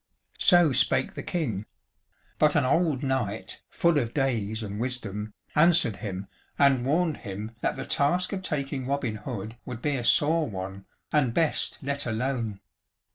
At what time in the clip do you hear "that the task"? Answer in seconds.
7.61-8.33